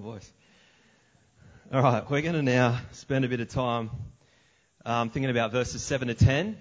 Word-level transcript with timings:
voice. 0.00 0.28
All 1.72 1.80
right, 1.80 2.10
we're 2.10 2.20
going 2.20 2.34
to 2.34 2.42
now 2.42 2.80
spend 2.90 3.24
a 3.24 3.28
bit 3.28 3.38
of 3.38 3.48
time 3.48 3.90
um, 4.84 5.10
thinking 5.10 5.30
about 5.30 5.52
verses 5.52 5.84
7 5.84 6.08
to 6.08 6.14
10 6.14 6.56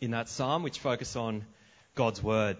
in 0.00 0.12
that 0.12 0.30
psalm, 0.30 0.62
which 0.62 0.78
focus 0.78 1.14
on 1.14 1.44
God's 1.94 2.22
Word. 2.22 2.56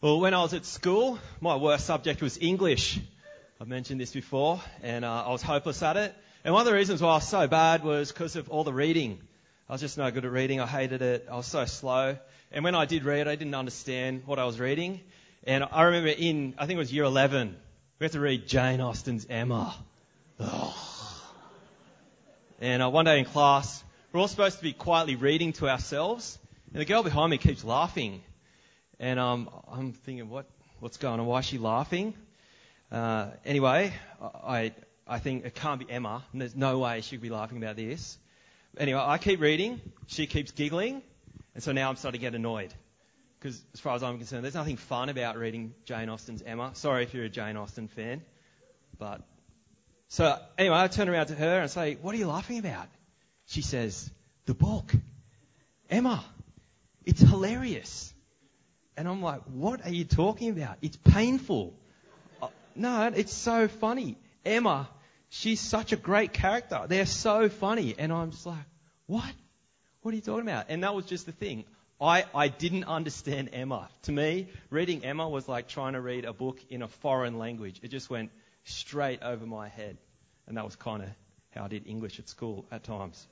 Well, 0.00 0.18
when 0.18 0.34
I 0.34 0.42
was 0.42 0.54
at 0.54 0.66
school, 0.66 1.20
my 1.40 1.54
worst 1.54 1.86
subject 1.86 2.20
was 2.20 2.36
English. 2.38 2.98
I've 3.60 3.68
mentioned 3.68 4.00
this 4.00 4.12
before, 4.12 4.60
and 4.82 5.04
uh, 5.04 5.22
I 5.24 5.30
was 5.30 5.42
hopeless 5.42 5.84
at 5.84 5.96
it. 5.96 6.12
And 6.42 6.52
one 6.52 6.62
of 6.62 6.66
the 6.66 6.74
reasons 6.74 7.00
why 7.00 7.10
I 7.10 7.14
was 7.14 7.28
so 7.28 7.46
bad 7.46 7.84
was 7.84 8.10
because 8.10 8.34
of 8.34 8.48
all 8.50 8.64
the 8.64 8.72
reading. 8.72 9.20
I 9.68 9.74
was 9.74 9.80
just 9.80 9.98
no 9.98 10.10
good 10.10 10.24
at 10.24 10.32
reading. 10.32 10.58
I 10.58 10.66
hated 10.66 11.00
it. 11.00 11.28
I 11.30 11.36
was 11.36 11.46
so 11.46 11.64
slow. 11.64 12.18
And 12.50 12.64
when 12.64 12.74
I 12.74 12.86
did 12.86 13.04
read, 13.04 13.28
I 13.28 13.36
didn't 13.36 13.54
understand 13.54 14.24
what 14.26 14.40
I 14.40 14.46
was 14.46 14.58
reading. 14.58 15.00
And 15.44 15.62
I 15.70 15.82
remember 15.82 16.08
in, 16.08 16.54
I 16.58 16.66
think 16.66 16.76
it 16.76 16.80
was 16.80 16.92
year 16.92 17.04
11, 17.04 17.54
we 18.00 18.04
have 18.06 18.12
to 18.12 18.20
read 18.20 18.48
Jane 18.48 18.80
Austen's 18.80 19.26
Emma. 19.28 19.74
And 22.62 22.82
uh, 22.82 22.88
one 22.88 23.04
day 23.04 23.18
in 23.18 23.26
class, 23.26 23.84
we're 24.10 24.20
all 24.20 24.28
supposed 24.28 24.56
to 24.56 24.62
be 24.62 24.72
quietly 24.72 25.16
reading 25.16 25.52
to 25.54 25.68
ourselves, 25.68 26.38
and 26.72 26.80
the 26.80 26.86
girl 26.86 27.02
behind 27.02 27.30
me 27.30 27.36
keeps 27.36 27.62
laughing. 27.62 28.22
And 28.98 29.20
um, 29.20 29.50
I'm 29.70 29.92
thinking, 29.92 30.30
what, 30.30 30.46
what's 30.78 30.96
going 30.96 31.20
on? 31.20 31.26
Why 31.26 31.40
is 31.40 31.44
she 31.44 31.58
laughing? 31.58 32.14
Uh, 32.90 33.32
anyway, 33.44 33.92
I, 34.18 34.72
I 35.06 35.18
think 35.18 35.44
it 35.44 35.54
can't 35.54 35.78
be 35.78 35.90
Emma. 35.90 36.24
There's 36.32 36.56
no 36.56 36.78
way 36.78 37.02
she 37.02 37.16
could 37.16 37.22
be 37.22 37.28
laughing 37.28 37.58
about 37.58 37.76
this. 37.76 38.16
Anyway, 38.78 38.98
I 38.98 39.18
keep 39.18 39.40
reading. 39.40 39.78
She 40.06 40.26
keeps 40.26 40.52
giggling. 40.52 41.02
And 41.54 41.62
so 41.62 41.72
now 41.72 41.90
I'm 41.90 41.96
starting 41.96 42.18
to 42.18 42.26
get 42.26 42.34
annoyed 42.34 42.72
because 43.40 43.62
as 43.72 43.80
far 43.80 43.94
as 43.94 44.02
I'm 44.02 44.18
concerned, 44.18 44.44
there's 44.44 44.54
nothing 44.54 44.76
fun 44.76 45.08
about 45.08 45.38
reading 45.38 45.74
Jane 45.86 46.10
Austen's 46.10 46.42
Emma. 46.42 46.72
Sorry 46.74 47.04
if 47.04 47.14
you're 47.14 47.24
a 47.24 47.30
Jane 47.30 47.56
Austen 47.56 47.88
fan, 47.88 48.22
but 48.98 49.22
so 50.08 50.38
anyway, 50.58 50.76
I 50.76 50.88
turn 50.88 51.08
around 51.08 51.26
to 51.26 51.34
her 51.34 51.60
and 51.60 51.70
say, 51.70 51.94
"What 51.94 52.14
are 52.14 52.18
you 52.18 52.26
laughing 52.26 52.58
about?" 52.58 52.88
She 53.46 53.62
says, 53.62 54.10
"The 54.44 54.54
book, 54.54 54.92
Emma. 55.88 56.24
It's 57.06 57.20
hilarious." 57.20 58.12
And 58.96 59.08
I'm 59.08 59.22
like, 59.22 59.42
"What 59.44 59.86
are 59.86 59.92
you 59.92 60.04
talking 60.04 60.50
about? 60.50 60.76
It's 60.82 60.96
painful." 60.96 61.72
Uh, 62.42 62.48
no, 62.74 63.06
it's 63.06 63.32
so 63.32 63.68
funny. 63.68 64.18
Emma, 64.44 64.88
she's 65.30 65.60
such 65.60 65.92
a 65.92 65.96
great 65.96 66.32
character. 66.34 66.84
They're 66.86 67.06
so 67.06 67.48
funny, 67.48 67.94
and 67.98 68.12
I'm 68.12 68.32
just 68.32 68.44
like, 68.44 68.66
"What? 69.06 69.32
What 70.02 70.12
are 70.12 70.16
you 70.16 70.22
talking 70.22 70.46
about?" 70.46 70.66
And 70.68 70.84
that 70.84 70.94
was 70.94 71.06
just 71.06 71.24
the 71.24 71.32
thing. 71.32 71.64
I, 72.00 72.24
I 72.34 72.48
didn't 72.48 72.84
understand 72.84 73.50
Emma. 73.52 73.88
To 74.02 74.12
me, 74.12 74.48
reading 74.70 75.04
Emma 75.04 75.28
was 75.28 75.46
like 75.48 75.68
trying 75.68 75.92
to 75.92 76.00
read 76.00 76.24
a 76.24 76.32
book 76.32 76.58
in 76.70 76.80
a 76.80 76.88
foreign 76.88 77.38
language. 77.38 77.80
It 77.82 77.88
just 77.88 78.08
went 78.08 78.30
straight 78.64 79.22
over 79.22 79.44
my 79.44 79.68
head. 79.68 79.98
And 80.46 80.56
that 80.56 80.64
was 80.64 80.76
kind 80.76 81.02
of 81.02 81.10
how 81.50 81.64
I 81.64 81.68
did 81.68 81.86
English 81.86 82.18
at 82.18 82.28
school 82.28 82.64
at 82.70 82.84
times. 82.84 83.26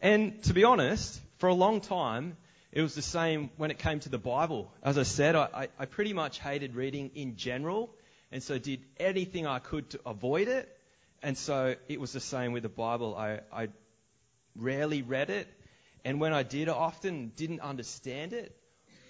And 0.00 0.42
to 0.44 0.52
be 0.52 0.64
honest, 0.64 1.18
for 1.38 1.48
a 1.48 1.54
long 1.54 1.80
time, 1.80 2.36
it 2.70 2.82
was 2.82 2.94
the 2.94 3.02
same 3.02 3.50
when 3.56 3.70
it 3.70 3.78
came 3.78 4.00
to 4.00 4.08
the 4.10 4.18
Bible. 4.18 4.70
As 4.82 4.98
I 4.98 5.04
said, 5.04 5.34
I, 5.34 5.68
I 5.78 5.86
pretty 5.86 6.12
much 6.12 6.40
hated 6.40 6.74
reading 6.74 7.12
in 7.14 7.36
general, 7.36 7.94
and 8.30 8.42
so 8.42 8.58
did 8.58 8.80
anything 8.98 9.46
I 9.46 9.58
could 9.58 9.88
to 9.90 10.00
avoid 10.04 10.48
it. 10.48 10.68
And 11.22 11.38
so 11.38 11.76
it 11.88 11.98
was 11.98 12.12
the 12.12 12.20
same 12.20 12.52
with 12.52 12.64
the 12.64 12.68
Bible. 12.68 13.16
I, 13.16 13.40
I 13.50 13.68
rarely 14.54 15.02
read 15.02 15.30
it, 15.30 15.48
and 16.04 16.20
when 16.20 16.32
I 16.32 16.42
did, 16.42 16.68
I 16.68 16.72
often 16.72 17.32
didn't 17.34 17.60
understand 17.60 18.32
it 18.32 18.54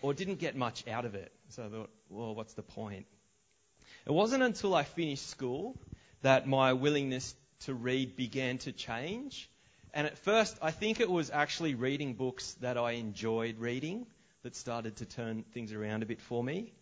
or 0.00 0.14
didn't 0.14 0.38
get 0.38 0.56
much 0.56 0.86
out 0.86 1.04
of 1.04 1.14
it. 1.14 1.32
So 1.48 1.64
I 1.64 1.68
thought, 1.68 1.90
well, 2.08 2.34
what's 2.34 2.54
the 2.54 2.62
point? 2.62 3.06
It 4.06 4.12
wasn't 4.12 4.42
until 4.42 4.74
I 4.74 4.84
finished 4.84 5.28
school 5.28 5.76
that 6.22 6.46
my 6.46 6.72
willingness 6.72 7.34
to 7.60 7.74
read 7.74 8.16
began 8.16 8.58
to 8.58 8.72
change. 8.72 9.48
And 9.92 10.06
at 10.06 10.18
first, 10.18 10.58
I 10.62 10.70
think 10.70 11.00
it 11.00 11.10
was 11.10 11.30
actually 11.30 11.74
reading 11.74 12.14
books 12.14 12.54
that 12.60 12.76
I 12.76 12.92
enjoyed 12.92 13.58
reading 13.58 14.06
that 14.42 14.54
started 14.54 14.96
to 14.96 15.06
turn 15.06 15.44
things 15.52 15.72
around 15.72 16.02
a 16.02 16.06
bit 16.06 16.20
for 16.20 16.44
me. 16.44 16.72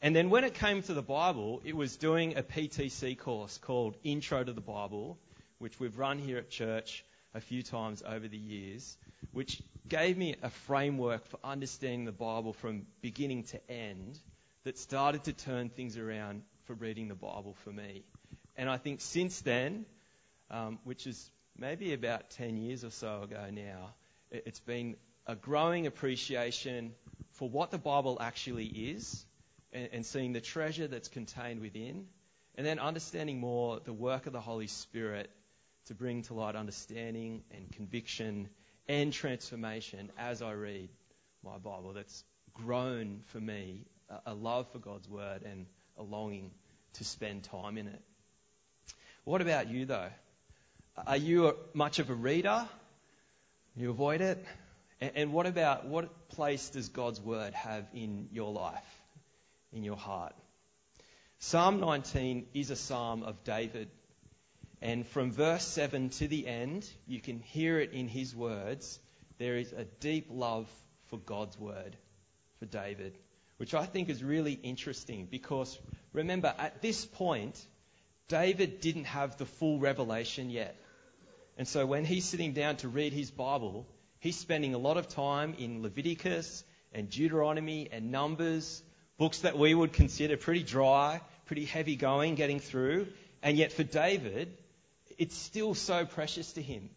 And 0.00 0.16
then 0.16 0.30
when 0.30 0.44
it 0.44 0.54
came 0.54 0.82
to 0.82 0.94
the 0.94 1.02
Bible, 1.02 1.60
it 1.64 1.76
was 1.76 1.96
doing 1.96 2.36
a 2.36 2.42
PTC 2.42 3.18
course 3.18 3.58
called 3.58 3.96
Intro 4.02 4.42
to 4.42 4.52
the 4.52 4.60
Bible, 4.60 5.18
which 5.58 5.78
we've 5.78 5.96
run 5.96 6.18
here 6.18 6.38
at 6.38 6.50
church 6.50 7.04
a 7.34 7.40
few 7.40 7.62
times 7.62 8.02
over 8.06 8.28
the 8.28 8.38
years 8.38 8.96
which 9.32 9.62
gave 9.88 10.16
me 10.16 10.36
a 10.42 10.50
framework 10.50 11.26
for 11.26 11.38
understanding 11.42 12.04
the 12.04 12.12
Bible 12.12 12.52
from 12.52 12.86
beginning 13.00 13.44
to 13.44 13.70
end 13.70 14.18
that 14.64 14.78
started 14.78 15.24
to 15.24 15.32
turn 15.32 15.68
things 15.68 15.98
around 15.98 16.42
for 16.64 16.74
reading 16.74 17.08
the 17.08 17.14
Bible 17.14 17.56
for 17.64 17.70
me. 17.70 18.04
And 18.56 18.68
I 18.68 18.76
think 18.76 19.00
since 19.00 19.40
then, 19.40 19.86
um, 20.50 20.78
which 20.84 21.06
is 21.06 21.30
maybe 21.58 21.94
about 21.94 22.30
10 22.30 22.56
years 22.58 22.84
or 22.84 22.90
so 22.90 23.22
ago 23.22 23.46
now, 23.50 23.94
it's 24.30 24.60
been 24.60 24.96
a 25.26 25.34
growing 25.34 25.86
appreciation 25.86 26.92
for 27.32 27.48
what 27.48 27.70
the 27.70 27.78
Bible 27.78 28.18
actually 28.20 28.66
is 28.66 29.24
and, 29.72 29.88
and 29.92 30.06
seeing 30.06 30.32
the 30.32 30.40
treasure 30.40 30.86
that's 30.86 31.08
contained 31.08 31.60
within, 31.60 32.06
and 32.54 32.66
then 32.66 32.78
understanding 32.78 33.40
more 33.40 33.80
the 33.80 33.92
work 33.92 34.26
of 34.26 34.32
the 34.32 34.40
Holy 34.40 34.66
Spirit 34.66 35.30
to 35.86 35.94
bring 35.94 36.22
to 36.22 36.34
light 36.34 36.56
understanding 36.56 37.42
and 37.52 37.70
conviction 37.72 38.48
and 38.88 39.12
transformation 39.12 40.10
as 40.18 40.42
I 40.42 40.52
read 40.52 40.88
my 41.44 41.58
Bible. 41.58 41.92
That's 41.94 42.24
grown 42.54 43.22
for 43.28 43.40
me 43.40 43.86
a 44.26 44.34
love 44.34 44.70
for 44.72 44.78
God's 44.78 45.08
Word 45.08 45.42
and 45.42 45.66
a 45.96 46.02
longing 46.02 46.50
to 46.94 47.04
spend 47.04 47.44
time 47.44 47.78
in 47.78 47.86
it. 47.86 48.02
What 49.24 49.40
about 49.40 49.68
you, 49.68 49.86
though? 49.86 50.10
Are 51.06 51.16
you 51.16 51.56
much 51.72 51.98
of 51.98 52.10
a 52.10 52.14
reader? 52.14 52.68
You 53.76 53.90
avoid 53.90 54.20
it? 54.20 54.44
And 55.00 55.32
what 55.32 55.46
about 55.46 55.86
what 55.86 56.28
place 56.28 56.68
does 56.68 56.88
God's 56.88 57.20
Word 57.20 57.54
have 57.54 57.86
in 57.94 58.28
your 58.32 58.52
life, 58.52 59.02
in 59.72 59.82
your 59.82 59.96
heart? 59.96 60.34
Psalm 61.38 61.80
19 61.80 62.46
is 62.54 62.70
a 62.70 62.76
psalm 62.76 63.22
of 63.22 63.42
David. 63.42 63.88
And 64.82 65.06
from 65.06 65.30
verse 65.30 65.64
7 65.64 66.08
to 66.10 66.26
the 66.26 66.44
end, 66.48 66.90
you 67.06 67.20
can 67.20 67.38
hear 67.38 67.78
it 67.78 67.92
in 67.92 68.08
his 68.08 68.34
words. 68.34 68.98
There 69.38 69.56
is 69.56 69.72
a 69.72 69.84
deep 70.00 70.26
love 70.28 70.68
for 71.06 71.18
God's 71.18 71.56
word 71.56 71.96
for 72.58 72.66
David, 72.66 73.16
which 73.58 73.74
I 73.74 73.86
think 73.86 74.08
is 74.08 74.24
really 74.24 74.54
interesting 74.54 75.28
because 75.30 75.78
remember, 76.12 76.52
at 76.58 76.82
this 76.82 77.06
point, 77.06 77.64
David 78.26 78.80
didn't 78.80 79.04
have 79.04 79.36
the 79.36 79.46
full 79.46 79.78
revelation 79.78 80.50
yet. 80.50 80.74
And 81.56 81.68
so 81.68 81.86
when 81.86 82.04
he's 82.04 82.24
sitting 82.24 82.52
down 82.52 82.76
to 82.78 82.88
read 82.88 83.12
his 83.12 83.30
Bible, 83.30 83.86
he's 84.18 84.36
spending 84.36 84.74
a 84.74 84.78
lot 84.78 84.96
of 84.96 85.06
time 85.06 85.54
in 85.58 85.82
Leviticus 85.82 86.64
and 86.92 87.08
Deuteronomy 87.08 87.88
and 87.92 88.10
Numbers, 88.10 88.82
books 89.16 89.40
that 89.40 89.56
we 89.56 89.74
would 89.74 89.92
consider 89.92 90.36
pretty 90.36 90.64
dry, 90.64 91.20
pretty 91.46 91.66
heavy 91.66 91.94
going, 91.94 92.34
getting 92.34 92.58
through. 92.58 93.06
And 93.44 93.56
yet 93.56 93.72
for 93.72 93.84
David, 93.84 94.56
it's 95.18 95.36
still 95.36 95.74
so 95.74 96.04
precious 96.04 96.52
to 96.54 96.62
him. 96.62 96.90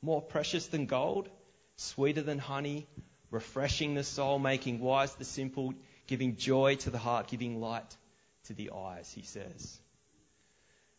More 0.00 0.20
precious 0.20 0.66
than 0.66 0.86
gold, 0.86 1.28
sweeter 1.76 2.22
than 2.22 2.38
honey, 2.38 2.86
refreshing 3.30 3.94
the 3.94 4.04
soul, 4.04 4.38
making 4.38 4.80
wise 4.80 5.14
the 5.14 5.24
simple, 5.24 5.74
giving 6.06 6.36
joy 6.36 6.76
to 6.76 6.90
the 6.90 6.98
heart, 6.98 7.28
giving 7.28 7.60
light 7.60 7.96
to 8.44 8.54
the 8.54 8.70
eyes, 8.74 9.10
he 9.12 9.22
says. 9.22 9.78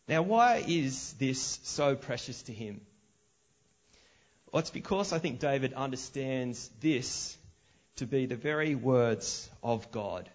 Now, 0.08 0.22
why 0.22 0.62
is 0.66 1.14
this 1.14 1.60
so 1.62 1.96
precious 1.96 2.42
to 2.42 2.52
him? 2.52 2.80
Well, 4.52 4.60
it's 4.60 4.70
because 4.70 5.12
I 5.12 5.18
think 5.18 5.40
David 5.40 5.72
understands 5.74 6.70
this 6.80 7.36
to 7.96 8.06
be 8.06 8.26
the 8.26 8.36
very 8.36 8.74
words 8.74 9.48
of 9.62 9.90
God. 9.90 10.28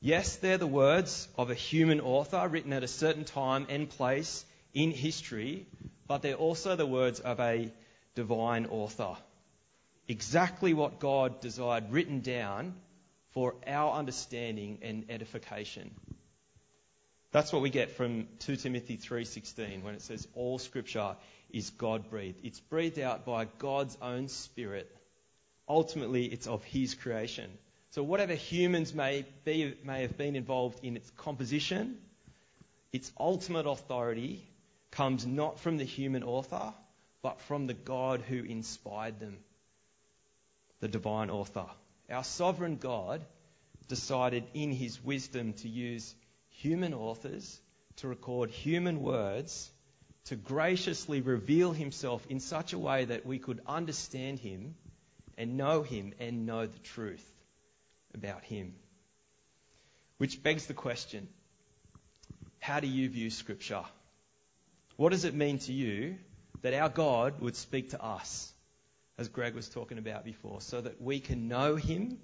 Yes, 0.00 0.36
they're 0.36 0.58
the 0.58 0.66
words 0.66 1.28
of 1.38 1.50
a 1.50 1.54
human 1.54 2.00
author 2.00 2.46
written 2.48 2.72
at 2.72 2.82
a 2.82 2.88
certain 2.88 3.24
time 3.24 3.66
and 3.68 3.88
place 3.88 4.44
in 4.74 4.90
history, 4.90 5.66
but 6.06 6.22
they're 6.22 6.34
also 6.34 6.76
the 6.76 6.86
words 6.86 7.20
of 7.20 7.40
a 7.40 7.72
divine 8.14 8.66
author. 8.66 9.16
Exactly 10.08 10.74
what 10.74 11.00
God 11.00 11.40
desired 11.40 11.90
written 11.90 12.20
down 12.20 12.74
for 13.30 13.54
our 13.66 13.92
understanding 13.92 14.78
and 14.82 15.06
edification. 15.08 15.90
That's 17.30 17.52
what 17.52 17.62
we 17.62 17.70
get 17.70 17.92
from 17.92 18.28
2 18.40 18.56
Timothy 18.56 18.96
3:16 18.96 19.82
when 19.82 19.94
it 19.94 20.02
says 20.02 20.28
all 20.34 20.58
scripture 20.58 21.16
is 21.50 21.70
God-breathed. 21.70 22.44
It's 22.44 22.60
breathed 22.60 22.98
out 22.98 23.24
by 23.24 23.46
God's 23.58 23.96
own 24.02 24.28
spirit. 24.28 24.94
Ultimately, 25.66 26.26
it's 26.26 26.46
of 26.46 26.62
his 26.64 26.94
creation. 26.94 27.50
So 27.92 28.02
whatever 28.02 28.34
humans 28.34 28.92
may 28.92 29.24
be 29.44 29.74
may 29.82 30.02
have 30.02 30.18
been 30.18 30.36
involved 30.36 30.84
in 30.84 30.96
its 30.96 31.10
composition, 31.10 31.98
its 32.92 33.10
ultimate 33.18 33.66
authority 33.66 34.46
comes 34.92 35.26
not 35.26 35.58
from 35.58 35.78
the 35.78 35.84
human 35.84 36.22
author, 36.22 36.72
but 37.22 37.40
from 37.40 37.66
the 37.66 37.74
God 37.74 38.20
who 38.20 38.42
inspired 38.44 39.18
them, 39.18 39.38
the 40.80 40.88
divine 40.88 41.30
author. 41.30 41.66
Our 42.10 42.24
sovereign 42.24 42.76
God 42.76 43.24
decided 43.88 44.44
in 44.54 44.70
his 44.70 45.02
wisdom 45.02 45.54
to 45.54 45.68
use 45.68 46.14
human 46.48 46.94
authors 46.94 47.60
to 47.96 48.08
record 48.08 48.50
human 48.50 49.02
words 49.02 49.70
to 50.26 50.36
graciously 50.36 51.20
reveal 51.20 51.72
himself 51.72 52.24
in 52.28 52.38
such 52.38 52.72
a 52.72 52.78
way 52.78 53.04
that 53.06 53.26
we 53.26 53.38
could 53.38 53.60
understand 53.66 54.38
him 54.38 54.74
and 55.36 55.56
know 55.56 55.82
him 55.82 56.12
and 56.20 56.46
know 56.46 56.66
the 56.66 56.78
truth 56.78 57.26
about 58.14 58.44
him. 58.44 58.74
Which 60.18 60.42
begs 60.42 60.66
the 60.66 60.74
question 60.74 61.28
how 62.60 62.78
do 62.78 62.86
you 62.86 63.08
view 63.08 63.30
Scripture? 63.30 63.82
What 64.96 65.10
does 65.10 65.24
it 65.24 65.34
mean 65.34 65.58
to 65.60 65.72
you 65.72 66.16
that 66.62 66.74
our 66.74 66.88
God 66.88 67.40
would 67.40 67.56
speak 67.56 67.90
to 67.90 68.02
us, 68.02 68.52
as 69.18 69.28
Greg 69.28 69.54
was 69.54 69.68
talking 69.68 69.98
about 69.98 70.24
before, 70.24 70.60
so 70.60 70.80
that 70.80 71.00
we 71.00 71.20
can 71.20 71.48
know 71.48 71.76
him 71.76 72.18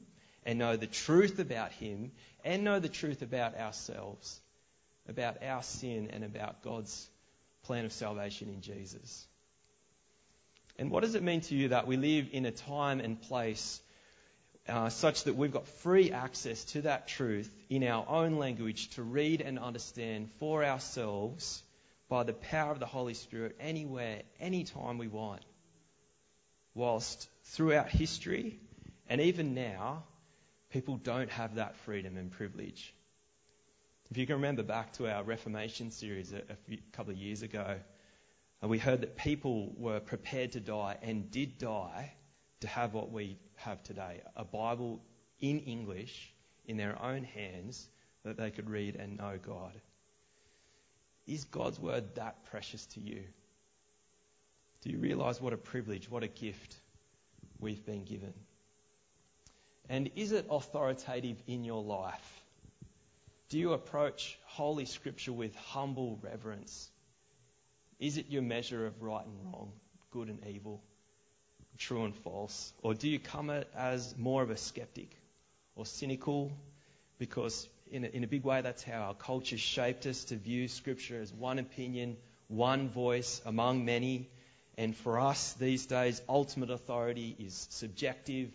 and 0.45 0.59
know 0.59 0.77
the 0.77 0.87
truth 0.87 1.39
about 1.39 1.73
him 1.73 2.13
and 2.45 2.65
know 2.65 2.79
the 2.79 2.89
truth 2.89 3.23
about 3.23 3.57
ourselves, 3.57 4.41
about 5.09 5.43
our 5.43 5.63
sin 5.63 6.11
and 6.13 6.25
about 6.25 6.63
God's 6.63 7.09
plan 7.65 7.85
of 7.85 7.93
salvation 7.93 8.49
in 8.49 8.61
Jesus? 8.61 9.27
And 10.79 10.91
what 10.91 11.03
does 11.03 11.15
it 11.15 11.23
mean 11.23 11.41
to 11.43 11.55
you 11.55 11.69
that 11.69 11.87
we 11.87 11.97
live 11.97 12.29
in 12.33 12.47
a 12.47 12.53
time 12.53 13.01
and 13.01 13.21
place 13.21 13.81
uh, 14.69 14.91
such 14.91 15.25
that 15.25 15.35
we've 15.35 15.53
got 15.53 15.67
free 15.67 16.13
access 16.13 16.63
to 16.67 16.83
that 16.83 17.09
truth 17.09 17.53
in 17.71 17.83
our 17.83 18.07
own 18.07 18.37
language 18.37 18.91
to 18.91 19.03
read 19.03 19.41
and 19.41 19.59
understand 19.59 20.31
for 20.39 20.63
ourselves 20.63 21.63
by 22.09 22.23
the 22.23 22.33
power 22.33 22.73
of 22.73 22.81
the 22.81 22.87
Holy 22.87 23.15
Spirit 23.15 23.57
anywhere, 23.61 24.23
anytime 24.41 24.99
we 24.99 25.09
want? 25.09 25.45
Whilst 26.75 27.29
throughout 27.45 27.89
history 27.89 28.59
and 29.09 29.21
even 29.21 29.55
now, 29.55 30.05
people 30.71 30.97
don't 30.97 31.31
have 31.31 31.57
that 31.57 31.77
freedom 31.77 32.17
and 32.17 32.31
privilege. 32.31 32.95
If 34.11 34.17
you 34.17 34.27
can 34.27 34.37
remember 34.37 34.63
back 34.63 34.93
to 34.95 35.13
our 35.13 35.23
Reformation 35.23 35.91
series 35.91 36.33
a, 36.33 36.43
few, 36.67 36.79
couple 36.93 37.13
of 37.13 37.19
years 37.19 37.43
ago, 37.43 37.79
and 38.63 38.71
we 38.71 38.79
heard 38.79 39.03
that 39.03 39.17
people 39.17 39.73
were 39.77 40.01
prepared 40.01 40.53
to 40.53 40.61
die 40.61 40.97
and 41.03 41.31
did 41.31 41.59
die 41.59 42.15
to 42.61 42.69
have 42.69 42.95
what 42.95 43.13
we 43.13 43.39
have 43.57 43.83
today 43.83 44.23
a 44.35 44.45
Bible 44.45 45.01
in 45.41 45.61
English 45.61 46.33
in 46.65 46.77
their 46.77 47.01
own 47.01 47.25
hands 47.25 47.89
that 48.25 48.37
they 48.37 48.51
could 48.51 48.69
read 48.69 48.97
and 48.97 49.19
know 49.19 49.39
God. 49.41 49.73
Is 51.29 51.45
God's 51.45 51.79
word 51.79 52.15
that 52.15 52.43
precious 52.51 52.87
to 52.87 53.01
you? 53.01 53.23
Do 54.83 54.91
you 54.91 54.99
realize 54.99 55.41
what 55.41 55.53
a 55.53 55.59
privilege, 55.59 56.11
what 56.11 56.23
a 56.23 56.29
gift 56.29 56.75
we've 57.61 57.85
been 57.85 58.05
given? 58.05 58.33
And 59.91 60.11
is 60.17 60.33
it 60.33 60.47
authoritative 60.51 61.37
in 61.47 61.65
your 61.65 61.83
life? 61.83 62.43
Do 63.51 63.59
you 63.59 63.75
approach 63.75 64.39
Holy 64.47 64.87
Scripture 64.87 65.33
with 65.33 65.55
humble 65.57 66.19
reverence? 66.23 66.91
Is 67.99 68.17
it 68.17 68.27
your 68.31 68.43
measure 68.43 68.87
of 68.87 69.03
right 69.03 69.25
and 69.25 69.53
wrong, 69.53 69.73
good 70.11 70.29
and 70.29 70.47
evil, 70.47 70.83
true 71.77 72.05
and 72.05 72.15
false? 72.15 72.73
Or 72.83 72.95
do 72.95 73.09
you 73.09 73.19
come 73.19 73.51
at 73.51 73.69
as 73.75 74.17
more 74.17 74.43
of 74.43 74.51
a 74.51 74.57
skeptic 74.57 75.11
or 75.77 75.85
cynical? 75.85 76.53
Because 77.19 77.69
in 77.91 78.05
a, 78.05 78.09
in 78.09 78.25
a 78.25 78.27
big 78.27 78.45
way, 78.45 78.61
that's 78.61 78.83
how 78.83 79.01
our 79.01 79.15
culture 79.15 79.59
shaped 79.59 80.07
us 80.07 80.25
to 80.25 80.37
view 80.37 80.69
Scripture 80.69 81.21
as 81.21 81.33
one 81.33 81.59
opinion, 81.59 82.17
one 82.49 82.89
voice 82.89 83.41
among 83.45 83.85
many. 83.85 84.29
And 84.77 84.97
for 84.97 85.19
us 85.19 85.55
these 85.55 85.87
days, 85.87 86.23
ultimate 86.29 86.71
authority 86.71 87.35
is 87.39 87.67
subjective, 87.71 88.51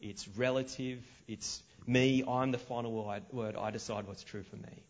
it's 0.00 0.26
relative, 0.28 0.98
it's 1.28 1.62
me, 1.86 2.24
I'm 2.26 2.50
the 2.50 2.58
final 2.58 2.92
word, 3.32 3.56
I 3.56 3.70
decide 3.70 4.06
what's 4.06 4.24
true 4.24 4.42
for 4.42 4.56
me. 4.56 4.84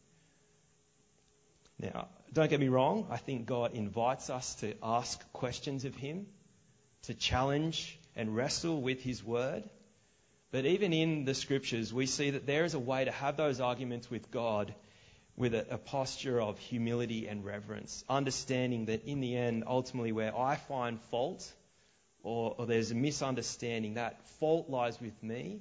Now, 1.78 2.08
don't 2.32 2.50
get 2.50 2.60
me 2.60 2.68
wrong, 2.68 3.06
I 3.10 3.16
think 3.16 3.46
God 3.46 3.74
invites 3.74 4.30
us 4.30 4.54
to 4.56 4.74
ask 4.82 5.20
questions 5.32 5.84
of 5.84 5.94
Him, 5.94 6.26
to 7.02 7.14
challenge 7.14 7.98
and 8.16 8.34
wrestle 8.36 8.80
with 8.80 9.02
His 9.02 9.24
Word. 9.24 9.64
But 10.52 10.66
even 10.66 10.92
in 10.92 11.24
the 11.24 11.34
Scriptures, 11.34 11.92
we 11.92 12.06
see 12.06 12.30
that 12.30 12.46
there 12.46 12.64
is 12.64 12.74
a 12.74 12.78
way 12.78 13.04
to 13.04 13.10
have 13.10 13.36
those 13.36 13.60
arguments 13.60 14.10
with 14.10 14.30
God 14.30 14.74
with 15.36 15.54
a, 15.54 15.74
a 15.74 15.78
posture 15.78 16.40
of 16.40 16.58
humility 16.58 17.28
and 17.28 17.44
reverence, 17.44 18.04
understanding 18.08 18.86
that 18.86 19.04
in 19.04 19.20
the 19.20 19.36
end, 19.36 19.64
ultimately, 19.66 20.12
where 20.12 20.36
I 20.36 20.56
find 20.56 21.00
fault 21.10 21.50
or, 22.22 22.54
or 22.58 22.66
there's 22.66 22.90
a 22.90 22.94
misunderstanding, 22.94 23.94
that 23.94 24.26
fault 24.38 24.68
lies 24.68 25.00
with 25.00 25.22
me 25.22 25.60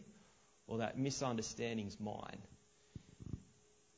or 0.67 0.79
that 0.79 0.97
misunderstanding's 0.97 1.99
mine 1.99 2.41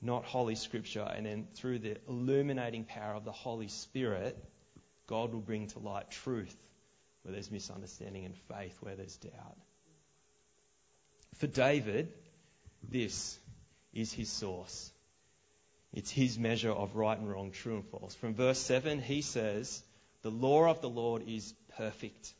not 0.01 0.25
Holy 0.25 0.55
Scripture, 0.55 1.07
and 1.15 1.25
then 1.25 1.47
through 1.55 1.79
the 1.79 1.97
illuminating 2.07 2.85
power 2.85 3.13
of 3.13 3.23
the 3.23 3.31
Holy 3.31 3.67
Spirit, 3.67 4.35
God 5.05 5.31
will 5.31 5.41
bring 5.41 5.67
to 5.67 5.79
light 5.79 6.09
truth 6.09 6.55
where 7.21 7.33
there's 7.33 7.51
misunderstanding 7.51 8.25
and 8.25 8.35
faith 8.35 8.75
where 8.79 8.95
there's 8.95 9.17
doubt. 9.17 9.57
For 11.41 11.47
David, 11.47 12.13
this 12.87 13.35
is 13.95 14.13
his 14.13 14.29
source. 14.29 14.91
It's 15.91 16.11
his 16.11 16.37
measure 16.37 16.69
of 16.69 16.95
right 16.95 17.17
and 17.17 17.27
wrong, 17.27 17.49
true 17.49 17.77
and 17.77 17.85
false. 17.87 18.13
From 18.13 18.35
verse 18.35 18.59
7, 18.59 19.01
he 19.01 19.23
says, 19.23 19.81
The 20.21 20.29
law 20.29 20.69
of 20.69 20.81
the 20.81 20.89
Lord 20.89 21.23
is 21.27 21.55
perfect. 21.77 22.31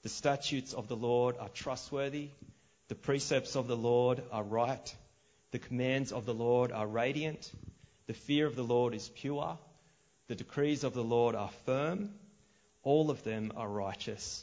The 0.00 0.08
statutes 0.08 0.72
of 0.72 0.88
the 0.88 0.96
Lord 0.96 1.36
are 1.38 1.50
trustworthy. 1.50 2.30
The 2.88 2.94
precepts 2.94 3.54
of 3.54 3.68
the 3.68 3.76
Lord 3.76 4.22
are 4.32 4.44
right. 4.44 4.96
The 5.50 5.58
commands 5.58 6.10
of 6.10 6.24
the 6.24 6.32
Lord 6.32 6.72
are 6.72 6.86
radiant. 6.86 7.52
The 8.06 8.14
fear 8.14 8.46
of 8.46 8.56
the 8.56 8.64
Lord 8.64 8.94
is 8.94 9.10
pure. 9.10 9.58
The 10.28 10.36
decrees 10.36 10.84
of 10.84 10.94
the 10.94 11.04
Lord 11.04 11.34
are 11.34 11.50
firm. 11.66 12.14
All 12.82 13.10
of 13.10 13.22
them 13.24 13.52
are 13.56 13.68
righteous. 13.68 14.42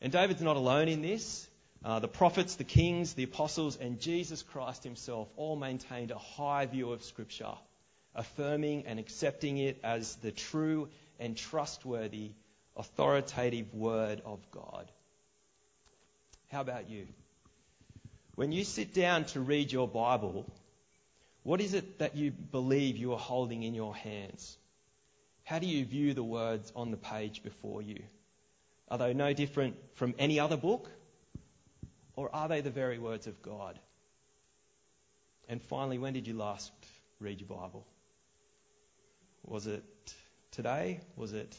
And 0.00 0.12
David's 0.12 0.42
not 0.42 0.54
alone 0.56 0.86
in 0.86 1.02
this. 1.02 1.48
Uh, 1.84 1.98
the 1.98 2.08
prophets, 2.08 2.54
the 2.54 2.64
kings, 2.64 3.12
the 3.12 3.24
apostles, 3.24 3.76
and 3.76 4.00
Jesus 4.00 4.42
Christ 4.42 4.82
himself 4.84 5.28
all 5.36 5.54
maintained 5.54 6.10
a 6.10 6.18
high 6.18 6.64
view 6.64 6.92
of 6.92 7.04
Scripture, 7.04 7.52
affirming 8.14 8.86
and 8.86 8.98
accepting 8.98 9.58
it 9.58 9.78
as 9.84 10.16
the 10.16 10.32
true 10.32 10.88
and 11.20 11.36
trustworthy, 11.36 12.30
authoritative 12.74 13.74
Word 13.74 14.22
of 14.24 14.40
God. 14.50 14.90
How 16.50 16.62
about 16.62 16.88
you? 16.88 17.06
When 18.34 18.50
you 18.50 18.64
sit 18.64 18.94
down 18.94 19.26
to 19.26 19.40
read 19.40 19.70
your 19.70 19.86
Bible, 19.86 20.50
what 21.42 21.60
is 21.60 21.74
it 21.74 21.98
that 21.98 22.16
you 22.16 22.30
believe 22.30 22.96
you 22.96 23.12
are 23.12 23.18
holding 23.18 23.62
in 23.62 23.74
your 23.74 23.94
hands? 23.94 24.56
How 25.44 25.58
do 25.58 25.66
you 25.66 25.84
view 25.84 26.14
the 26.14 26.22
words 26.22 26.72
on 26.74 26.90
the 26.90 26.96
page 26.96 27.42
before 27.42 27.82
you? 27.82 28.02
Are 28.88 28.96
they 28.96 29.12
no 29.12 29.34
different 29.34 29.76
from 29.96 30.14
any 30.18 30.40
other 30.40 30.56
book? 30.56 30.88
Or 32.16 32.34
are 32.34 32.48
they 32.48 32.60
the 32.60 32.70
very 32.70 32.98
words 32.98 33.26
of 33.26 33.42
God? 33.42 33.78
And 35.48 35.60
finally, 35.62 35.98
when 35.98 36.12
did 36.12 36.26
you 36.26 36.34
last 36.34 36.72
read 37.20 37.40
your 37.40 37.48
Bible? 37.48 37.86
Was 39.44 39.66
it 39.66 39.84
today? 40.52 41.00
Was 41.16 41.32
it 41.32 41.54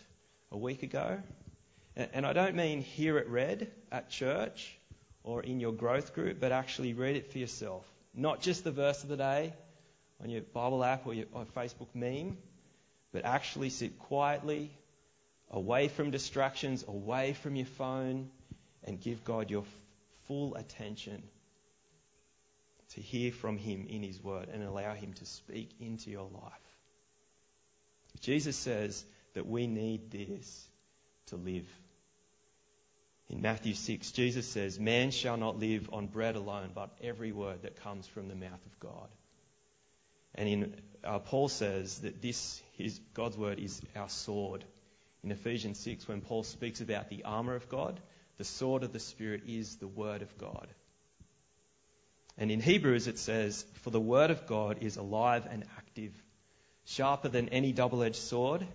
a 0.52 0.58
week 0.58 0.84
ago? 0.84 1.20
And 1.96 2.26
I 2.26 2.34
don't 2.34 2.56
mean 2.56 2.82
hear 2.82 3.18
it 3.18 3.30
read 3.30 3.72
at 3.92 4.10
church 4.10 4.78
or 5.24 5.44
in 5.44 5.60
your 5.60 5.72
growth 5.72 6.14
group, 6.14 6.40
but 6.40 6.52
actually 6.52 6.94
read 6.94 7.16
it 7.16 7.32
for 7.32 7.38
yourself. 7.38 7.86
Not 8.14 8.42
just 8.42 8.64
the 8.64 8.72
verse 8.72 9.04
of 9.04 9.10
the 9.10 9.18
day 9.18 9.54
on 10.22 10.30
your 10.30 10.42
Bible 10.42 10.84
app 10.84 11.06
or 11.06 11.14
your 11.14 11.26
Facebook 11.56 11.88
meme, 11.94 12.38
but 13.12 13.24
actually 13.26 13.70
sit 13.70 14.00
quietly, 14.00 14.72
away 15.52 15.88
from 15.88 16.12
distractions, 16.12 16.84
away 16.88 17.34
from 17.34 17.56
your 17.56 17.66
phone, 17.66 18.30
and 18.84 19.00
give 19.00 19.24
God 19.24 19.50
your 19.50 19.64
full 20.28 20.56
attention 20.56 21.24
to 22.94 23.02
hear 23.02 23.32
from 23.32 23.58
Him 23.58 23.88
in 23.90 24.04
His 24.04 24.24
Word 24.24 24.50
and 24.52 24.64
allow 24.64 24.94
Him 24.94 25.14
to 25.14 25.26
speak 25.26 25.72
into 25.80 26.10
your 26.10 26.30
life. 26.32 26.52
Jesus 28.22 28.56
says 28.56 29.04
that 29.34 29.46
we 29.46 29.68
need 29.68 30.12
this 30.12 30.68
to 31.28 31.36
live. 31.36 31.68
In 33.30 33.42
Matthew 33.42 33.74
6, 33.74 34.12
Jesus 34.12 34.48
says, 34.48 34.80
Man 34.80 35.12
shall 35.12 35.38
not 35.38 35.60
live 35.60 35.90
on 35.92 36.08
bread 36.08 36.36
alone, 36.36 36.72
but 36.74 36.96
every 37.02 37.32
word 37.32 37.64
that 37.64 37.82
comes 37.82 38.08
from 38.08 38.28
the 38.28 38.36
mouth 38.36 38.66
of 38.66 38.80
God. 38.80 39.10
And 40.36 40.50
in 40.50 40.76
uh, 41.04 41.20
Paul 41.20 41.50
says 41.50 42.00
that 42.00 42.22
this, 42.22 42.62
his, 42.74 43.00
God's 43.14 43.38
word, 43.38 43.60
is 43.60 43.82
our 43.96 44.10
sword. 44.10 44.64
In 45.24 45.32
Ephesians 45.32 45.80
6, 45.80 46.08
when 46.08 46.22
Paul 46.22 46.44
speaks 46.44 46.82
about 46.82 47.10
the 47.10 47.24
armour 47.24 47.56
of 47.56 47.68
God, 47.70 48.00
the 48.38 48.44
sword 48.44 48.84
of 48.84 48.94
the 48.94 49.00
Spirit 49.00 49.44
is 49.48 49.78
the 49.78 49.88
word 49.88 50.22
of 50.22 50.38
God. 50.38 50.68
And 52.38 52.52
in 52.52 52.60
Hebrews 52.60 53.08
it 53.08 53.18
says, 53.18 53.66
For 53.84 53.90
the 53.90 54.00
word 54.00 54.32
of 54.32 54.46
God 54.46 54.80
is 54.82 54.98
alive 54.98 55.48
and 55.50 55.64
active, 55.78 56.12
sharper 56.86 57.30
than 57.30 57.50
any 57.50 57.72
double 57.72 58.04
edged 58.04 58.18
sword 58.18 58.68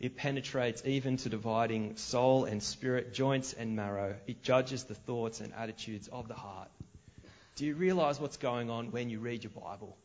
it 0.00 0.16
penetrates 0.16 0.82
even 0.84 1.16
to 1.18 1.28
dividing 1.28 1.96
soul 1.96 2.44
and 2.44 2.62
spirit, 2.62 3.14
joints 3.14 3.52
and 3.52 3.76
marrow. 3.76 4.16
It 4.26 4.42
judges 4.42 4.84
the 4.84 4.94
thoughts 4.94 5.40
and 5.40 5.54
attitudes 5.54 6.08
of 6.08 6.28
the 6.28 6.34
heart. 6.34 6.68
Do 7.56 7.64
you 7.64 7.74
realize 7.74 8.20
what's 8.20 8.36
going 8.36 8.70
on 8.70 8.90
when 8.90 9.08
you 9.08 9.20
read 9.20 9.44
your 9.44 9.52
Bible? 9.52 9.96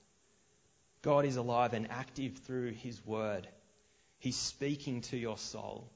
God 1.01 1.25
is 1.25 1.38
alive 1.38 1.74
and 1.74 1.89
active 1.89 2.38
through 2.46 2.72
His 2.72 3.03
Word. 3.05 3.48
He's 4.19 4.36
speaking 4.36 5.01
to 5.01 5.17
your 5.17 5.38
soul. 5.38 5.89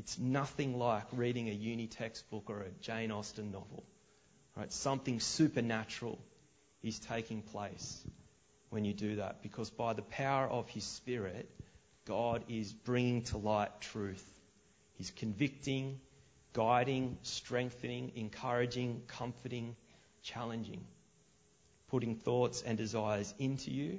It's 0.00 0.18
nothing 0.18 0.78
like 0.78 1.04
reading 1.12 1.50
a 1.50 1.52
uni 1.52 1.86
textbook 1.86 2.44
or 2.48 2.62
a 2.62 2.70
Jane 2.80 3.10
Austen 3.10 3.52
novel. 3.52 3.84
Right? 4.56 4.72
Something 4.72 5.20
supernatural 5.20 6.18
is 6.82 6.98
taking 6.98 7.42
place 7.42 8.02
when 8.70 8.86
you 8.86 8.94
do 8.94 9.16
that 9.16 9.42
because 9.42 9.68
by 9.68 9.92
the 9.92 10.00
power 10.00 10.48
of 10.48 10.70
His 10.70 10.84
Spirit, 10.84 11.50
God 12.06 12.44
is 12.48 12.72
bringing 12.72 13.24
to 13.24 13.36
light 13.36 13.78
truth. 13.82 14.24
He's 14.94 15.10
convicting, 15.10 16.00
guiding, 16.54 17.18
strengthening, 17.20 18.12
encouraging, 18.16 19.02
comforting, 19.06 19.76
challenging, 20.22 20.82
putting 21.88 22.16
thoughts 22.16 22.62
and 22.62 22.78
desires 22.78 23.34
into 23.38 23.70
you 23.70 23.98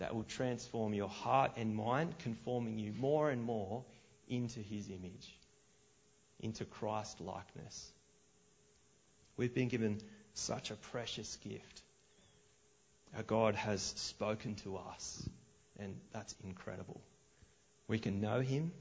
that 0.00 0.16
will 0.16 0.24
transform 0.24 0.94
your 0.94 1.08
heart 1.08 1.52
and 1.56 1.76
mind, 1.76 2.18
conforming 2.18 2.80
you 2.80 2.92
more 2.98 3.30
and 3.30 3.44
more 3.44 3.84
into 4.28 4.60
His 4.60 4.88
image, 4.88 5.38
into 6.40 6.64
Christ 6.64 7.20
likeness. 7.20 7.92
We've 9.36 9.54
been 9.54 9.68
given 9.68 10.00
such 10.34 10.70
a 10.70 10.74
precious 10.74 11.36
gift. 11.36 11.82
Our 13.16 13.22
God 13.22 13.54
has 13.54 13.82
spoken 13.82 14.54
to 14.56 14.76
us, 14.76 15.28
and 15.78 15.96
that's 16.12 16.34
incredible. 16.44 17.00
We 17.86 17.98
can 17.98 18.20
know 18.20 18.40
Him, 18.40 18.72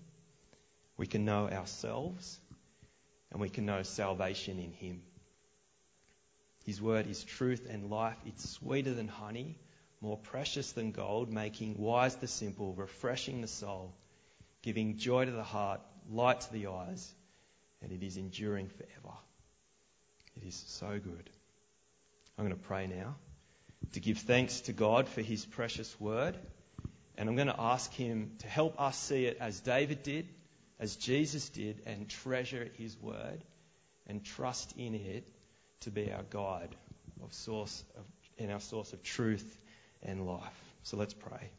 we 0.97 1.07
can 1.07 1.25
know 1.25 1.47
ourselves, 1.47 2.39
and 3.31 3.39
we 3.39 3.49
can 3.49 3.65
know 3.65 3.83
salvation 3.83 4.59
in 4.59 4.73
Him. 4.73 5.01
His 6.65 6.81
word 6.81 7.07
is 7.07 7.23
truth 7.23 7.65
and 7.69 7.89
life. 7.89 8.17
It's 8.25 8.49
sweeter 8.49 8.93
than 8.93 9.07
honey, 9.07 9.57
more 10.01 10.17
precious 10.17 10.73
than 10.73 10.91
gold, 10.91 11.31
making 11.31 11.77
wise 11.77 12.17
the 12.17 12.27
simple, 12.27 12.73
refreshing 12.73 13.41
the 13.41 13.47
soul, 13.47 13.93
giving 14.67 14.97
joy 14.97 15.23
to 15.23 15.31
the 15.31 15.43
heart, 15.43 15.79
light 16.11 16.41
to 16.41 16.51
the 16.51 16.67
eyes, 16.67 17.15
and 17.81 17.89
it 17.93 18.03
is 18.03 18.17
enduring 18.17 18.67
forever. 18.67 19.15
It 20.35 20.45
is 20.45 20.61
so 20.67 20.99
good. 21.01 21.29
I'm 22.37 22.43
going 22.43 22.53
to 22.53 22.67
pray 22.67 22.85
now 22.85 23.15
to 23.93 24.01
give 24.01 24.17
thanks 24.17 24.59
to 24.61 24.73
God 24.73 25.07
for 25.07 25.21
His 25.21 25.45
precious 25.45 25.97
word, 26.01 26.37
and 27.17 27.29
I'm 27.29 27.37
going 27.37 27.47
to 27.47 27.57
ask 27.57 27.93
Him 27.93 28.33
to 28.39 28.47
help 28.49 28.77
us 28.77 28.97
see 28.97 29.25
it 29.25 29.37
as 29.39 29.61
David 29.61 30.03
did, 30.03 30.27
as 30.81 30.97
Jesus 30.97 31.47
did, 31.47 31.83
and 31.85 32.09
treasure 32.09 32.67
His 32.77 32.99
word 32.99 33.41
and 34.05 34.21
trust 34.21 34.73
in 34.75 34.95
it 34.95 35.29
to 35.81 35.91
be 35.91 36.11
our 36.11 36.23
guide 36.29 36.75
of 37.23 37.33
source 37.33 37.85
of, 37.95 38.03
and 38.37 38.51
our 38.51 38.59
source 38.59 38.91
of 38.91 39.01
truth 39.01 39.57
and 40.03 40.27
life. 40.27 40.61
So 40.83 40.97
let's 40.97 41.13
pray. 41.13 41.51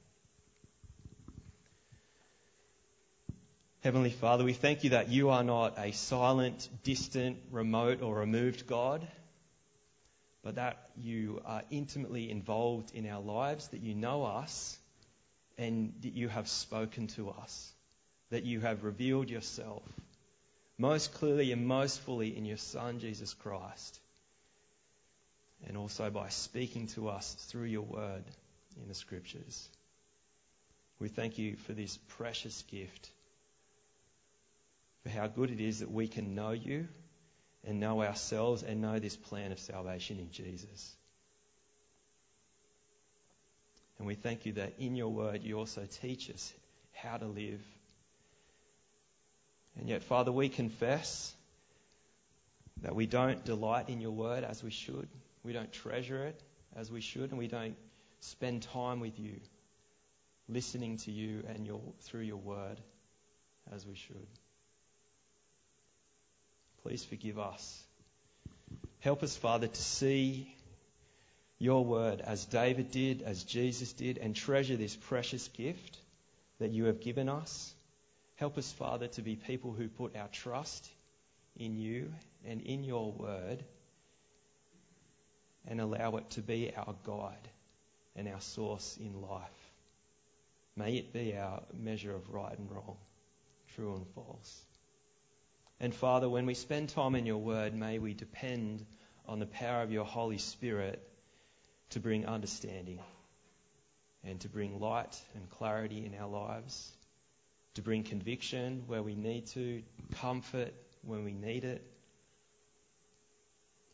Heavenly 3.89 4.11
Father, 4.11 4.45
we 4.45 4.53
thank 4.53 4.85
you 4.85 4.91
that 4.91 5.09
you 5.09 5.31
are 5.31 5.43
not 5.43 5.79
a 5.79 5.93
silent, 5.93 6.69
distant, 6.85 7.39
remote, 7.51 8.03
or 8.03 8.17
removed 8.17 8.67
God, 8.67 9.09
but 10.43 10.57
that 10.57 10.91
you 10.99 11.41
are 11.47 11.63
intimately 11.71 12.31
involved 12.31 12.95
in 12.95 13.09
our 13.09 13.23
lives, 13.23 13.69
that 13.69 13.81
you 13.81 13.95
know 13.95 14.27
us, 14.27 14.79
and 15.57 15.95
that 16.03 16.13
you 16.13 16.29
have 16.29 16.49
spoken 16.49 17.07
to 17.07 17.31
us, 17.31 17.73
that 18.29 18.45
you 18.45 18.61
have 18.61 18.85
revealed 18.85 19.31
yourself 19.31 19.83
most 20.77 21.15
clearly 21.15 21.51
and 21.53 21.67
most 21.67 21.99
fully 22.01 22.37
in 22.37 22.45
your 22.45 22.59
Son, 22.59 23.01
Jesus 23.01 23.33
Christ 23.33 24.01
and 25.67 25.79
also 25.79 26.11
by 26.11 26.29
speaking 26.29 26.89
to 26.89 27.09
us 27.09 27.33
through 27.49 27.65
your 27.65 27.87
word 27.87 28.25
in 28.83 28.87
the 28.87 28.95
scriptures. 28.95 29.67
We 30.99 31.09
thank 31.09 31.39
you 31.39 31.57
for 31.57 31.73
this 31.73 31.99
precious 32.19 32.63
gift, 32.71 33.09
how 35.09 35.27
good 35.27 35.51
it 35.51 35.61
is 35.61 35.81
that 35.81 35.91
we 35.91 36.09
can 36.09 36.35
know 36.35 36.51
you 36.51 36.89
and 37.67 37.81
know 37.81 38.03
ourselves 38.03 38.63
and 38.63 38.81
know 38.81 38.99
this 38.99 39.17
plan 39.17 39.53
of 39.53 39.59
salvation 39.59 40.19
in 40.19 40.31
Jesus. 40.31 40.95
And 43.99 44.07
we 44.07 44.15
thank 44.15 44.47
you 44.47 44.53
that 44.55 44.75
in 44.79 44.95
your 44.95 45.09
word 45.09 45.43
you 45.43 45.59
also 45.59 45.87
teach 46.01 46.31
us 46.31 46.53
how 46.93 47.17
to 47.17 47.27
live. 47.27 47.61
And 49.79 49.89
yet, 49.89 50.03
Father, 50.03 50.33
we 50.33 50.49
confess 50.49 51.35
that 52.83 52.95
we 52.95 53.07
don't 53.07 53.45
delight 53.45 53.89
in 53.89 54.01
your 54.01 54.13
word 54.13 54.45
as 54.45 54.63
we 54.63 54.71
should. 54.71 55.09
We 55.43 55.53
don't 55.53 55.73
treasure 55.73 56.25
it 56.27 56.41
as 56.77 56.91
we 56.91 57.01
should, 57.01 57.31
and 57.31 57.39
we 57.39 57.49
don't 57.49 57.77
spend 58.21 58.63
time 58.63 59.01
with 59.01 59.19
you, 59.19 59.41
listening 60.49 60.97
to 60.99 61.11
you 61.11 61.45
and 61.49 61.67
your, 61.67 61.81
through 62.01 62.23
your 62.23 62.37
word 62.37 62.81
as 63.73 63.87
we 63.87 63.95
should. 63.95 64.27
Please 66.89 67.05
forgive 67.05 67.39
us. 67.39 67.85
Help 69.01 69.23
us, 69.23 69.37
Father, 69.37 69.67
to 69.67 69.83
see 69.83 70.51
your 71.59 71.85
word 71.85 72.23
as 72.23 72.47
David 72.47 72.91
did, 72.91 73.21
as 73.21 73.45
Jesus 73.45 73.93
did, 73.93 74.17
and 74.17 74.35
treasure 74.35 74.75
this 74.75 74.97
precious 74.97 75.49
gift 75.49 75.99
that 76.61 76.71
you 76.71 76.87
have 76.87 77.03
given 77.03 77.29
us. 77.29 77.75
Help 78.37 78.57
us, 78.57 78.73
Father, 78.73 79.07
to 79.09 79.21
be 79.21 79.37
people 79.37 79.73
who 79.73 79.87
put 79.87 80.17
our 80.17 80.29
trust 80.29 80.89
in 81.59 81.77
you 81.77 82.11
and 82.47 82.63
in 82.63 82.85
your 82.85 83.13
word 83.13 83.63
and 85.67 85.83
allow 85.83 86.17
it 86.17 86.31
to 86.31 86.41
be 86.41 86.73
our 86.75 86.95
guide 87.05 87.49
and 88.17 88.27
our 88.29 88.41
source 88.41 88.97
in 88.99 89.21
life. 89.21 89.43
May 90.75 90.97
it 90.97 91.13
be 91.13 91.37
our 91.37 91.61
measure 91.79 92.15
of 92.15 92.31
right 92.31 92.59
and 92.59 92.71
wrong, 92.71 92.97
true 93.75 93.95
and 93.95 94.07
false. 94.15 94.65
And 95.81 95.95
Father, 95.95 96.29
when 96.29 96.47
we 96.47 96.55
spend 96.55 96.89
time 96.89 97.15
in 97.15 97.25
your 97.25 97.39
word, 97.39 97.73
may 97.73 97.99
we 97.99 98.13
depend 98.13 98.85
on 99.27 99.39
the 99.39 99.47
power 99.47 99.83
of 99.83 99.93
your 99.93 100.05
Holy 100.05 100.39
Spirit 100.39 101.01
to 101.91 102.01
bring 102.01 102.27
understanding 102.27 103.01
and 104.25 104.41
to 104.41 104.49
bring 104.49 104.81
light 104.81 105.21
and 105.35 105.49
clarity 105.51 106.05
in 106.05 106.17
our 106.21 106.29
lives, 106.29 106.93
to 107.75 107.83
bring 107.83 108.03
conviction 108.03 108.83
where 108.89 109.03
we 109.05 109.15
need 109.15 109.47
to, 109.49 109.83
comfort 110.17 110.75
when 111.03 111.25
we 111.25 111.33
need 111.33 111.65
it, 111.65 111.87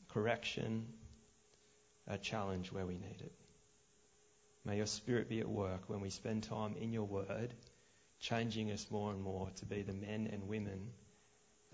correction 0.08 0.86
a 2.08 2.16
challenge 2.16 2.72
where 2.72 2.86
we 2.86 2.94
need 2.94 3.20
it. 3.20 3.32
May 4.64 4.78
your 4.78 4.86
Spirit 4.86 5.28
be 5.28 5.40
at 5.40 5.48
work 5.48 5.82
when 5.88 6.00
we 6.00 6.08
spend 6.08 6.44
time 6.44 6.76
in 6.80 6.92
your 6.92 7.04
word, 7.04 7.52
changing 8.20 8.70
us 8.70 8.86
more 8.90 9.10
and 9.10 9.20
more 9.20 9.50
to 9.56 9.66
be 9.66 9.82
the 9.82 9.92
men 9.92 10.30
and 10.32 10.48
women 10.48 10.88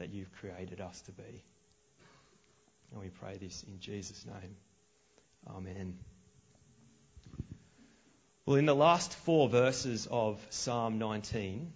that 0.01 0.13
you've 0.13 0.33
created 0.33 0.81
us 0.81 1.01
to 1.03 1.13
be. 1.13 1.45
And 2.91 3.01
we 3.01 3.09
pray 3.09 3.37
this 3.37 3.63
in 3.63 3.79
Jesus' 3.81 4.25
name. 4.27 4.57
Amen. 5.47 5.99
Well, 8.47 8.57
in 8.57 8.65
the 8.65 8.75
last 8.75 9.13
four 9.13 9.49
verses 9.49 10.09
of 10.11 10.45
Psalm 10.49 10.99
19, 10.99 11.73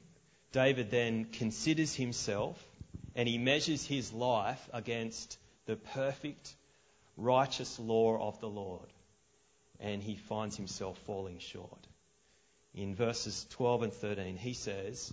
David 0.53 0.91
then 0.91 1.27
considers 1.27 1.95
himself 1.95 2.59
and 3.15 3.29
he 3.29 3.37
measures 3.37 3.87
his 3.87 4.11
life 4.13 4.71
against 4.73 5.39
the 5.67 5.77
perfect 5.77 6.55
righteous 7.19 7.79
law 7.79 8.27
of 8.27 8.41
the 8.41 8.49
Lord, 8.49 8.89
and 9.79 10.03
he 10.03 10.17
finds 10.17 10.57
himself 10.57 10.99
falling 11.07 11.39
short. 11.39 11.87
In 12.75 12.95
verses 12.95 13.47
12 13.51 13.83
and 13.83 13.93
13, 13.93 14.37
he 14.37 14.55
says, 14.55 15.13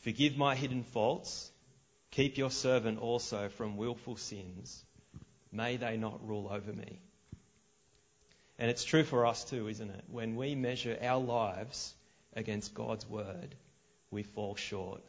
Forgive 0.00 0.36
my 0.36 0.56
hidden 0.56 0.82
faults, 0.82 1.52
keep 2.10 2.38
your 2.38 2.50
servant 2.50 2.98
also 2.98 3.48
from 3.48 3.76
wilful 3.76 4.16
sins. 4.16 4.84
May 5.52 5.76
they 5.76 5.96
not 5.96 6.26
rule 6.26 6.48
over 6.50 6.72
me. 6.72 7.00
And 8.58 8.70
it's 8.70 8.84
true 8.84 9.04
for 9.04 9.26
us 9.26 9.44
too, 9.44 9.68
isn't 9.68 9.90
it? 9.90 10.04
When 10.08 10.36
we 10.36 10.54
measure 10.54 10.98
our 11.02 11.20
lives 11.20 11.94
against 12.34 12.74
God's 12.74 13.08
word, 13.08 13.54
we 14.10 14.22
fall 14.22 14.56
short. 14.56 15.02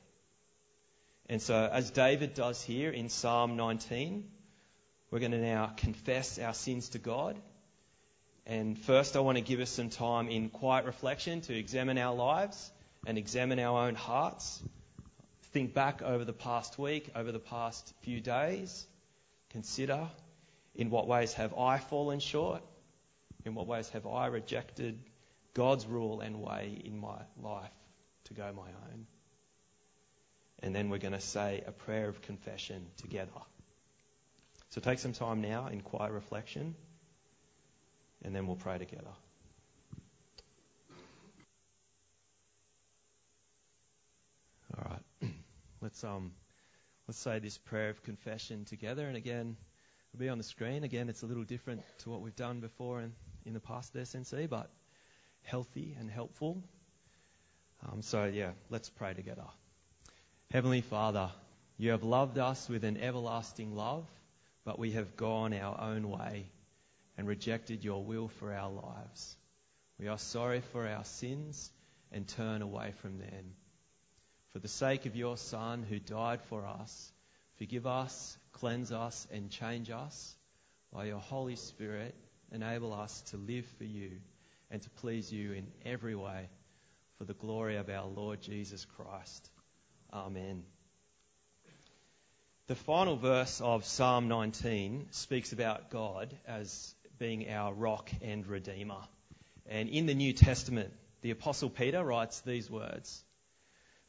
And 1.29 1.41
so, 1.41 1.69
as 1.71 1.91
David 1.91 2.33
does 2.33 2.61
here 2.61 2.89
in 2.89 3.09
Psalm 3.09 3.57
19, 3.57 4.29
we're 5.11 5.19
going 5.19 5.31
to 5.31 5.41
now 5.41 5.73
confess 5.77 6.39
our 6.39 6.53
sins 6.53 6.89
to 6.89 6.99
God. 6.99 7.37
And 8.45 8.79
first, 8.79 9.17
I 9.17 9.19
want 9.19 9.37
to 9.37 9.43
give 9.43 9.59
us 9.59 9.69
some 9.69 9.89
time 9.89 10.29
in 10.29 10.49
quiet 10.49 10.85
reflection 10.85 11.41
to 11.41 11.57
examine 11.57 11.97
our 11.97 12.15
lives 12.15 12.71
and 13.05 13.17
examine 13.17 13.59
our 13.59 13.87
own 13.87 13.95
hearts. 13.95 14.61
Think 15.57 15.73
back 15.73 16.03
over 16.03 16.23
the 16.23 16.33
past 16.33 16.77
week, 16.77 17.09
over 17.15 17.31
the 17.31 17.39
past 17.39 17.91
few 18.01 18.21
days. 18.21 18.85
Consider 19.49 20.07
in 20.75 20.91
what 20.91 21.07
ways 21.07 21.33
have 21.33 21.57
I 21.57 21.79
fallen 21.79 22.19
short? 22.19 22.61
In 23.43 23.55
what 23.55 23.65
ways 23.65 23.89
have 23.89 24.05
I 24.05 24.27
rejected 24.27 24.99
God's 25.55 25.87
rule 25.87 26.21
and 26.21 26.43
way 26.43 26.79
in 26.85 26.99
my 26.99 27.17
life 27.41 27.71
to 28.25 28.35
go 28.35 28.53
my 28.55 28.67
own? 28.67 29.07
And 30.59 30.75
then 30.75 30.91
we're 30.91 30.99
going 30.99 31.13
to 31.13 31.19
say 31.19 31.63
a 31.65 31.71
prayer 31.71 32.07
of 32.07 32.21
confession 32.21 32.85
together. 32.97 33.41
So 34.69 34.79
take 34.79 34.99
some 34.99 35.13
time 35.13 35.41
now 35.41 35.69
in 35.69 35.81
quiet 35.81 36.11
reflection, 36.11 36.75
and 38.23 38.35
then 38.35 38.45
we'll 38.45 38.57
pray 38.57 38.77
together. 38.77 39.15
Let's 45.87 46.03
um, 46.03 46.33
let's 47.07 47.17
say 47.17 47.39
this 47.39 47.57
prayer 47.57 47.89
of 47.89 48.03
confession 48.03 48.65
together. 48.65 49.07
And 49.07 49.15
again, 49.15 49.55
it'll 50.11 50.19
be 50.19 50.27
on 50.27 50.37
the 50.37 50.43
screen. 50.43 50.83
Again, 50.83 51.07
it's 51.07 51.23
a 51.23 51.25
little 51.25 51.45
different 51.45 51.81
to 51.99 52.09
what 52.09 52.19
we've 52.19 52.35
done 52.35 52.59
before 52.59 52.99
in, 52.99 53.13
in 53.45 53.53
the 53.53 53.61
past 53.61 53.95
at 53.95 54.01
SNC, 54.01 54.49
but 54.49 54.69
healthy 55.43 55.95
and 55.97 56.11
helpful. 56.11 56.61
Um, 57.87 58.01
so 58.01 58.25
yeah, 58.25 58.51
let's 58.69 58.89
pray 58.89 59.13
together. 59.13 59.45
Heavenly 60.51 60.81
Father, 60.81 61.29
you 61.77 61.91
have 61.91 62.03
loved 62.03 62.37
us 62.37 62.67
with 62.67 62.83
an 62.83 62.97
everlasting 62.97 63.73
love, 63.73 64.05
but 64.65 64.77
we 64.77 64.91
have 64.91 65.15
gone 65.15 65.53
our 65.53 65.79
own 65.79 66.09
way 66.09 66.47
and 67.17 67.29
rejected 67.29 67.85
your 67.85 68.03
will 68.03 68.27
for 68.27 68.53
our 68.53 68.69
lives. 68.69 69.37
We 70.01 70.09
are 70.09 70.19
sorry 70.19 70.59
for 70.73 70.85
our 70.85 71.05
sins 71.05 71.71
and 72.11 72.27
turn 72.27 72.61
away 72.61 72.91
from 73.01 73.19
them. 73.19 73.53
For 74.57 74.61
the 74.61 74.67
sake 74.69 75.05
of 75.05 75.15
your 75.15 75.37
Son 75.37 75.85
who 75.87 75.99
died 75.99 76.41
for 76.49 76.65
us, 76.65 77.11
forgive 77.57 77.85
us, 77.85 78.35
cleanse 78.53 78.91
us, 78.91 79.27
and 79.31 79.51
change 79.51 79.91
us. 79.91 80.35
By 80.91 81.05
your 81.05 81.19
Holy 81.19 81.55
Spirit, 81.55 82.15
enable 82.51 82.91
us 82.91 83.21
to 83.29 83.37
live 83.37 83.67
for 83.77 83.83
you 83.83 84.13
and 84.71 84.81
to 84.81 84.89
please 84.89 85.31
you 85.31 85.51
in 85.51 85.67
every 85.85 86.15
way 86.15 86.49
for 87.19 87.25
the 87.25 87.35
glory 87.35 87.75
of 87.75 87.87
our 87.91 88.07
Lord 88.07 88.41
Jesus 88.41 88.83
Christ. 88.83 89.47
Amen. 90.11 90.63
The 92.65 92.73
final 92.73 93.15
verse 93.15 93.61
of 93.61 93.85
Psalm 93.85 94.27
19 94.27 95.09
speaks 95.11 95.53
about 95.53 95.91
God 95.91 96.35
as 96.47 96.95
being 97.19 97.47
our 97.51 97.75
rock 97.75 98.09
and 98.23 98.43
redeemer. 98.47 99.03
And 99.67 99.87
in 99.87 100.07
the 100.07 100.15
New 100.15 100.33
Testament, 100.33 100.91
the 101.21 101.29
Apostle 101.29 101.69
Peter 101.69 102.03
writes 102.03 102.41
these 102.41 102.71
words 102.71 103.23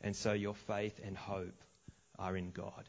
and 0.00 0.14
so 0.14 0.32
your 0.32 0.54
faith 0.54 1.00
and 1.04 1.16
hope 1.16 1.60
are 2.18 2.36
in 2.36 2.50
God. 2.50 2.88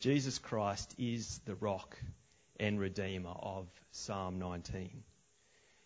Jesus 0.00 0.38
Christ 0.38 0.94
is 0.98 1.40
the 1.44 1.54
rock 1.54 1.96
and 2.60 2.78
redeemer 2.78 3.30
of 3.30 3.66
Psalm 3.92 4.38
19. 4.38 5.02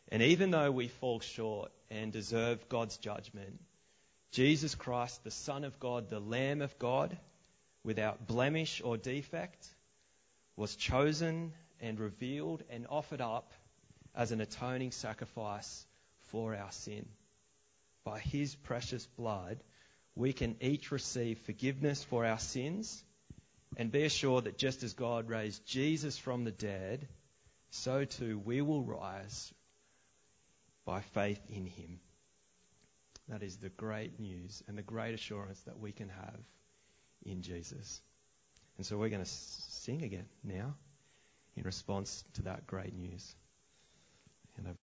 And 0.08 0.22
even 0.22 0.50
though 0.50 0.70
we 0.70 0.88
fall 0.88 1.20
short 1.20 1.70
and 1.90 2.12
deserve 2.12 2.68
God's 2.68 2.96
judgment, 2.96 3.60
Jesus 4.32 4.74
Christ, 4.74 5.22
the 5.24 5.30
Son 5.30 5.64
of 5.64 5.78
God, 5.78 6.10
the 6.10 6.20
Lamb 6.20 6.62
of 6.62 6.78
God, 6.78 7.16
without 7.84 8.26
blemish 8.26 8.80
or 8.84 8.96
defect, 8.96 9.66
was 10.56 10.76
chosen 10.76 11.52
and 11.80 11.98
revealed 11.98 12.62
and 12.70 12.86
offered 12.88 13.20
up 13.20 13.52
as 14.14 14.32
an 14.32 14.40
atoning 14.40 14.90
sacrifice 14.90 15.86
for 16.26 16.54
our 16.54 16.72
sin 16.72 17.06
by 18.04 18.18
his 18.18 18.54
precious 18.54 19.06
blood, 19.06 19.62
we 20.20 20.32
can 20.34 20.56
each 20.60 20.92
receive 20.92 21.38
forgiveness 21.38 22.04
for 22.04 22.26
our 22.26 22.38
sins 22.38 23.02
and 23.76 23.90
be 23.90 24.04
assured 24.04 24.44
that 24.44 24.58
just 24.58 24.82
as 24.82 24.92
God 24.92 25.28
raised 25.28 25.64
Jesus 25.66 26.18
from 26.18 26.44
the 26.44 26.50
dead, 26.50 27.08
so 27.70 28.04
too 28.04 28.38
we 28.38 28.60
will 28.60 28.82
rise 28.82 29.52
by 30.84 31.00
faith 31.00 31.40
in 31.48 31.66
him. 31.66 32.00
That 33.28 33.42
is 33.42 33.56
the 33.56 33.70
great 33.70 34.20
news 34.20 34.62
and 34.68 34.76
the 34.76 34.82
great 34.82 35.14
assurance 35.14 35.60
that 35.60 35.78
we 35.78 35.92
can 35.92 36.10
have 36.10 36.40
in 37.24 37.40
Jesus. 37.42 38.02
And 38.76 38.84
so 38.84 38.98
we're 38.98 39.08
going 39.08 39.24
to 39.24 39.30
sing 39.30 40.02
again 40.02 40.26
now 40.44 40.74
in 41.56 41.62
response 41.62 42.24
to 42.34 42.42
that 42.42 42.66
great 42.66 42.94
news. 42.94 43.34